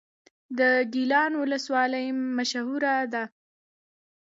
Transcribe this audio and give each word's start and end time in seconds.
د 0.57 0.59
ګیلان 0.93 1.31
ولسوالۍ 1.41 2.05
مشهوره 2.37 2.95
ده 3.13 3.23